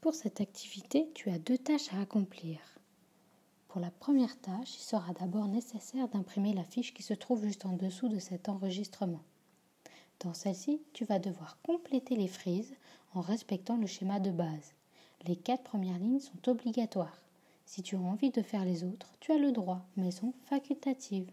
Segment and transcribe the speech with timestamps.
[0.00, 2.58] Pour cette activité, tu as deux tâches à accomplir.
[3.68, 7.66] Pour la première tâche, il sera d'abord nécessaire d'imprimer la fiche qui se trouve juste
[7.66, 9.20] en dessous de cet enregistrement.
[10.20, 12.74] Dans celle-ci, tu vas devoir compléter les frises
[13.12, 14.72] en respectant le schéma de base.
[15.26, 17.20] Les quatre premières lignes sont obligatoires.
[17.66, 21.30] Si tu as envie de faire les autres, tu as le droit, mais sont facultatives.